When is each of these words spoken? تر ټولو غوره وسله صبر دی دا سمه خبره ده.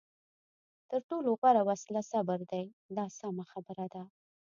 تر 0.89 1.01
ټولو 1.09 1.29
غوره 1.39 1.61
وسله 1.69 2.01
صبر 2.11 2.39
دی 2.51 2.63
دا 2.97 3.05
سمه 3.19 3.43
خبره 3.51 3.85
ده. 3.93 4.03